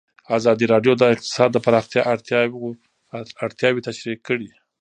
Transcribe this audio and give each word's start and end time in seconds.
ازادي 0.37 0.65
راډیو 0.73 0.93
د 0.97 1.03
اقتصاد 1.13 1.49
د 1.53 1.57
پراختیا 1.65 2.01
اړتیاوې 3.45 3.81
تشریح 3.87 4.17
کړي. 4.27 4.49